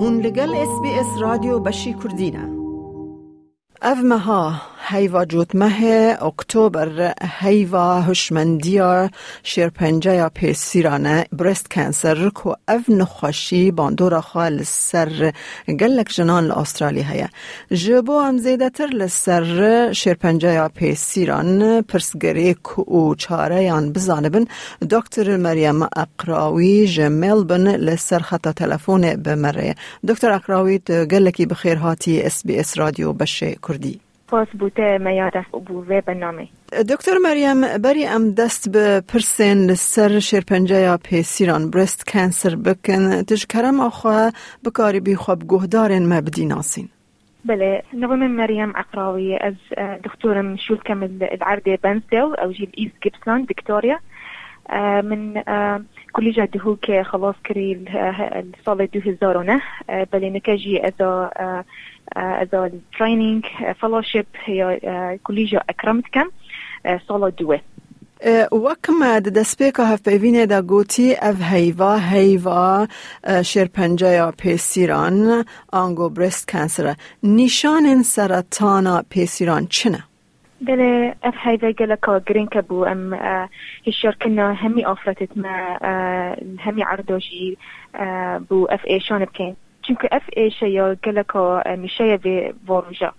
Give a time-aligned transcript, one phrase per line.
[0.00, 2.48] هون لگل اس بی اس رادیو بشی کردینه.
[3.82, 4.54] اف مها.
[4.90, 9.10] هیوا جوت مه اکتبر هیوا هشمندیا
[9.42, 15.32] شیرپنجه یا پیسیرانه برست کانسر کو اف نخوشی باندورا خال سر
[15.68, 17.28] گلک جنان استرالی هیا.
[17.72, 24.46] جبو هم زیده تر لسر شیرپنجه یا پیسیران پرسگری کو چاره یان بزانبن
[24.90, 29.74] دکتر مریم اقراوی جمل بن لسر خطا تلفون بمره.
[30.08, 34.07] دکتر اقراوی گلکی بخیر هاتی اس بی اس رادیو بشه کردی.
[34.30, 35.32] باز بوده میاد
[35.66, 36.48] بوه برنامه
[36.90, 43.80] دکتر مریم بری ام دست به پرسین سر شرپنجه یا پیسیران برست کانسر بکن تشکرم
[43.80, 44.30] آخوا
[44.64, 46.88] بکاری بی خواب گهدارن مبدی ناسین.
[47.44, 49.54] بله نظام مريم عقراوي از
[50.04, 53.98] دكتورة من شو كم العردة بنسدل أو جيل إيست جيبسون فيكتوريا
[55.02, 55.42] من
[56.12, 57.86] کلیج دهو که خلاص کری
[58.64, 59.62] سال 2009
[60.10, 60.92] بلی نکجی از
[62.16, 62.48] از
[62.98, 63.44] ترینینگ
[63.80, 64.78] فلاشپ یا
[65.24, 66.26] کلیج اکرمت کم
[67.08, 67.60] سال دوه
[68.64, 69.12] وەکمە
[70.66, 72.86] گوتی او هیوا هیوا
[73.42, 76.94] شیر هەیوا شێرپەنجەیە پێسیران آنگو برست کەنسرە
[77.24, 80.07] نیشانێن سەرەتانە پێسیران چنه؟
[80.60, 83.14] بله اف هيدا قالك جرين كابو ام
[83.86, 85.76] هشار كنا همي اوفرتت ما
[86.66, 87.58] همي عردوجي
[88.50, 89.56] بو اف اي شون بكين
[89.88, 91.36] چونك اف اي شيا قالك
[91.66, 93.12] مشايا في فوروجا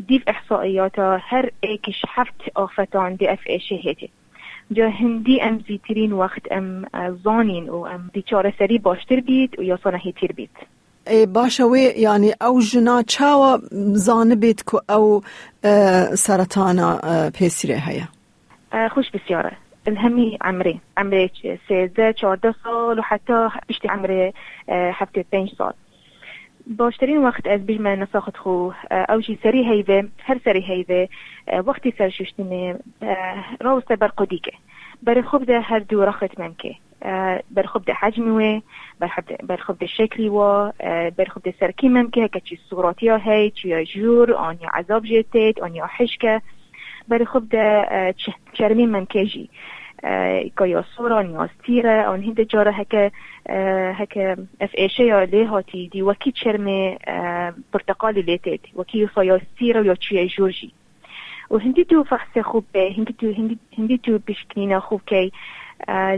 [0.00, 4.10] ديف احصائياتا هر ايكش حفت اوفتان دي اف اي شهيتي
[4.70, 6.86] جا هندي ام زيترين وقت ام
[7.24, 10.32] زانين و ام دي چاره سري باشتر بيت و ياسانا هيتر
[11.10, 13.58] بيت باشوي يعني أو جنا چاوا
[13.92, 15.22] زانبت كو أو
[16.14, 18.08] سرطانا بيسيري هيا
[18.88, 19.52] خوش بسيارة
[19.88, 21.30] الهمي عمري عمري
[21.68, 24.32] سيزة چارده سال وحتى بشتي عمري
[24.68, 25.72] هفته پنج سال.
[26.66, 30.96] باشترین وقت از من نساخت خو أو جی سری هیوه هر راوسته خوب ده هر
[33.60, 34.28] دو رخت ممکه بر خوب
[35.06, 36.74] بەرە خۆبدا هەردوو ڕەخەتمان کێ
[37.56, 38.54] بەرخبدا حجموێ
[39.48, 40.50] بەرخبدا شکلیوە
[41.18, 46.34] بەرخبدا سەرکی ممکە کە چی سوڕاتیا هەی چیا جور ئەنیا عذاب ژێتێت ئەنیا حشکە.
[47.10, 47.66] بەرخبدا
[48.56, 49.46] چرمی منکێژی
[50.56, 52.94] کا یا سورا نیاستیره آن هند جاره هک
[54.00, 54.14] هک
[54.60, 56.66] اف ایشه یا لی هاتی دی وکی چرم
[57.72, 60.72] پرتقالی لیتید وکی فایا سیره یا چیه جورجی
[61.50, 65.32] و هندی تو فحص خوب هندي تو هندي هندي تو بشكنينا خوب كي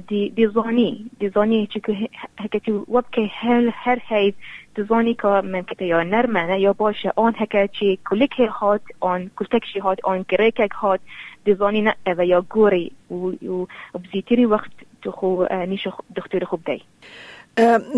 [0.09, 1.93] دي دي زوني دي زوني چكو
[2.39, 4.35] هكا تو وبكي هل هر هاي
[4.77, 9.31] دي زوني که من كتا يا نرمانة يا باشا اون هكا چي کلیک هات اون
[9.37, 11.01] كلتك شي هات اون کریک هات
[11.47, 14.73] دي زوني نا اوا يا غوري و بزيتري وقت
[15.03, 16.81] تو خو نيش دكتور خوب داي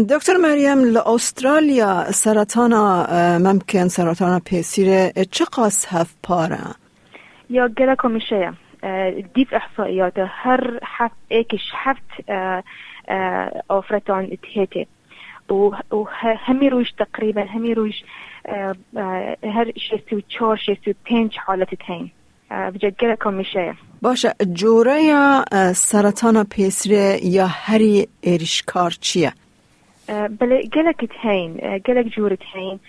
[0.09, 2.73] دکتر مریم ل استرالیا سرطان
[3.43, 6.84] ممکن سرطان پیسیر چه قاس هفت پاره
[7.50, 8.50] يقلكم الشيء
[9.34, 12.31] ديف إحصائياته هر حف إيكش حفت
[13.71, 14.87] أوفرتون تهيتي
[15.91, 18.05] وهمي روش تقريبا همي روش
[19.44, 22.10] هر شيسي وچار شيسي وبينج حالة تهين
[22.50, 25.44] بجدگرکم میشه باشه جوره یا
[25.75, 29.32] سرطان پیسره یا هری ارشکار چیه؟
[30.09, 31.56] بله گلک تین،
[31.87, 32.81] گلک جورت تین،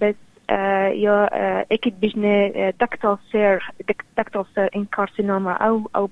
[0.00, 0.14] بس
[0.50, 1.28] یا
[1.72, 3.70] أكيد بجنة دكتال سير
[4.18, 6.10] دكتال سير ان كارسينوما أو أو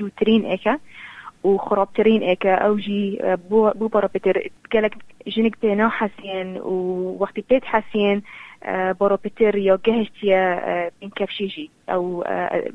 [0.00, 0.78] جوترين ايكا
[1.44, 3.18] وخرابترين ايكا أو جي
[3.50, 4.94] بو بو بارابتر قالك
[5.26, 8.22] جنك بينا حسين ووقت بيت حسين
[9.00, 12.24] بارابتر يا جهشتيا بين كفشيجي أو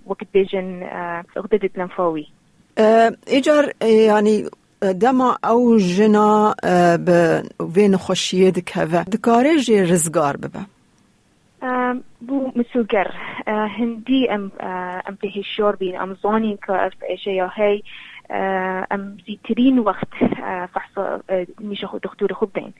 [0.06, 0.88] وقت بيجن
[1.38, 2.28] غدد لنفاوي
[3.28, 4.50] ايجار يعني
[4.84, 6.56] دما أو جنا
[7.60, 10.66] بين خوشيه دكهفه دكاري جي رزقار ببا
[12.28, 13.12] بو مسوگر
[13.48, 17.84] هندی ام ام به شور بین زانی که اف اشیا هی
[18.92, 20.08] ام زیترین وقت
[20.74, 21.22] فحص
[21.60, 22.74] میشه دکتور خوب دین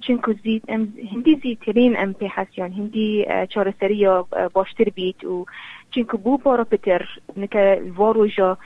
[0.00, 4.08] چونکو زید ام هندی زیترین ام حسیان هندی چاره سری
[4.52, 5.46] باشتر بیت و
[5.90, 8.58] چونکو بو بارا پتر نکه الواروجا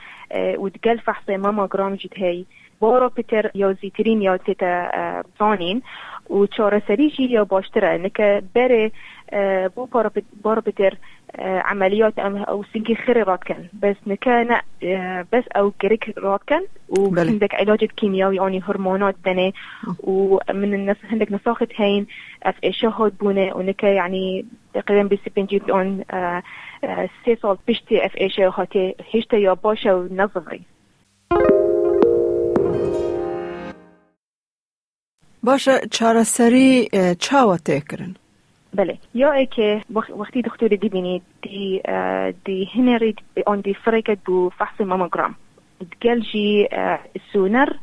[0.61, 2.45] و دگل فحص ماما گرام جد هی
[2.79, 4.89] بارا پتر یا زیترین یا تیتا
[5.39, 5.81] زانین
[6.29, 8.91] و چاره سری جی یا باشتره نکه بره
[9.75, 9.87] بو
[10.43, 10.97] باربتر
[11.39, 14.61] عمليات أو سنكي خيري راتكن بس نكا
[15.33, 19.53] بس أو كريك راتكن وعندك علاج كيميائي يعني هرمونات دني
[19.99, 22.07] ومن الناس عندك نساخة هين
[22.43, 26.03] اف اشهاد بونه ونكا يعني تقريبا بسبين جيب اون
[27.25, 30.61] سي سال بشتي اف اشهاتي هشتا يا باشا ونظري
[35.43, 36.89] باشه چاره سری
[37.19, 38.15] چاوه تکرن
[38.73, 38.97] بله.
[39.13, 41.81] یا ای که وقتی دکتر دی بینید دی
[42.45, 43.15] دی هنری
[43.45, 45.35] آن دی فرقت بو فحص ماموگرام.
[45.79, 46.67] تقال جي
[47.33, 47.79] سونر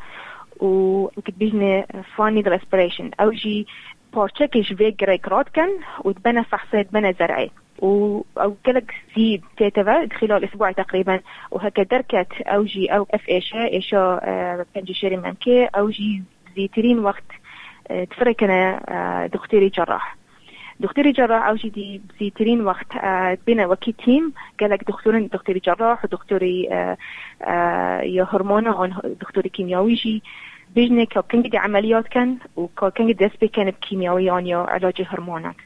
[0.61, 1.87] وكتبيجني
[2.17, 3.67] فاني الاسبريشن أو جي
[4.13, 5.69] بورتشكش فيك ريكرات كان
[6.05, 11.21] وتبنى فحصات بنى زرعي و أو كلك سي تيتفا خلال أسبوع تقريبا
[11.51, 14.21] وهكا دركت أو جي أو اف ايشا ايشا
[14.75, 16.23] بنجي شيري مانكي أو جي
[16.57, 17.25] زيترين وقت
[18.11, 20.17] تفركنا دكتوري جراح.
[20.81, 22.87] دكتوري جراح أو جي دي بزيترين وقت
[23.47, 24.33] بنا وكي تيم.
[24.61, 26.63] قالك دكتورين دكتوري جراح ودكتوري
[28.03, 29.95] يا هرمون دكتوري كيميائي.
[29.95, 30.23] جي
[30.75, 35.57] بيجني كو كان دي عمليات كان وكو كان دي دسبي كان بكيميائي يا علاج الهرمونات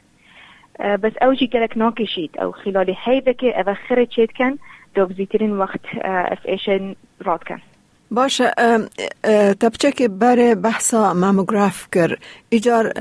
[0.79, 3.77] بس اوجي قالك ناكشيت أو خلال هيبك اذا
[4.09, 4.57] شيت كان
[4.95, 7.59] دوك زيترين وقت اف ايشن راد كان.
[8.11, 8.51] باشه
[9.61, 12.17] تبچه که بر بحثا ماموگراف کر.
[12.49, 12.93] ایجار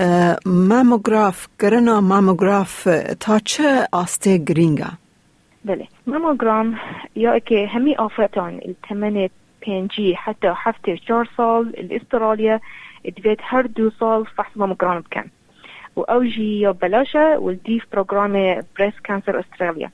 [0.46, 2.88] ماموگراف کرنا ماموگراف
[3.20, 4.90] تا چه آسته گرینگا؟
[5.64, 5.86] بله.
[6.06, 6.78] ماموگرام
[7.14, 9.30] یا که همی آفتان التمنه
[9.62, 12.60] پنجی حتی هفته چهار سال الاسترالیا
[13.04, 15.30] ادویت هر دو سال فحص ماموگرام بکن.
[15.96, 19.90] و اوجي یا بلاشة والديف برنامج بريست كانسر استراليا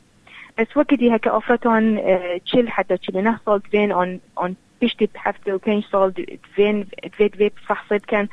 [0.58, 2.00] بس وقتي هكا افرتون
[2.44, 4.50] تشيل حتى تشيل نحصل دوين on on
[4.80, 6.12] بيشتي بحفظ وكان صال
[6.58, 6.86] دوين
[7.18, 8.28] دوين دوين فحصت كان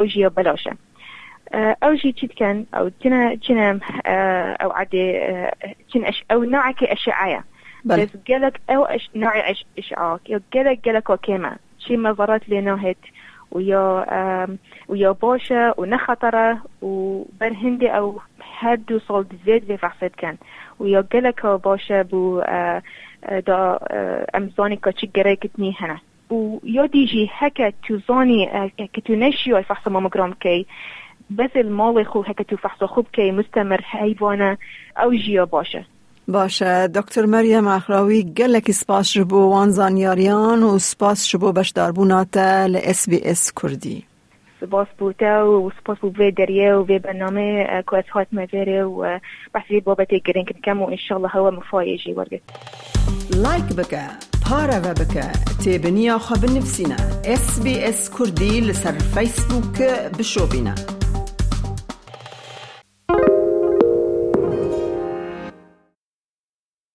[0.00, 0.76] اوجي بلاشة.
[1.54, 3.80] اوجي تشيت كان أو تنا تنا
[4.62, 5.12] أو عادي
[5.94, 7.44] تنا أو نوعك اشعاعية
[7.84, 10.18] بس قالك أو أش نوع أش اشعاع
[10.54, 12.96] قالك قالك وكيما شي مظرات لنوهت
[13.54, 14.56] ويا
[14.88, 18.20] ويا باشا ونخطرة وبرهندي أو
[18.58, 20.36] هدو صلد زيد في فحصت كان.
[20.78, 22.40] ويا قلك باشا بو
[23.30, 23.78] دا
[24.36, 25.98] أمزاني كاتشي قريكتني هنا.
[26.30, 30.66] ويا ديجي هكا توزاني كتونشيو فحص ماموجرام كي.
[31.30, 34.56] بس المالي خو هكا تو فحص خوب كي مستمر حيوانة
[34.98, 35.84] أو جيا باشا.
[36.28, 43.08] باشه دکتر مریم اخراوی گلک سپاس شبو وان زانیاریان و سپاس شبو بشدار بوناتا اس
[43.08, 44.04] بی اس کردی.
[44.60, 49.18] سپاس بوتا و سپاس بو به دریا و به برنامه کوات هات مدره و
[49.54, 52.40] بحثی بابت گرین کن کم و انشالله هوا مفایجی ورگت
[53.36, 54.00] لایک بکه
[54.50, 55.32] پارا و بکه
[55.64, 59.82] تیبنیا خواب نفسینا اس بی اس کردی لسر فیسبوک
[60.18, 60.93] بشو بینا